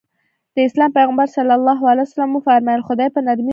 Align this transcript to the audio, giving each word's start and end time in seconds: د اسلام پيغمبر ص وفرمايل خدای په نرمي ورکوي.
د 0.55 0.57
اسلام 0.67 0.89
پيغمبر 0.97 1.27
ص 1.33 1.35
وفرمايل 2.35 2.81
خدای 2.87 3.09
په 3.11 3.19
نرمي 3.25 3.37
ورکوي. 3.43 3.49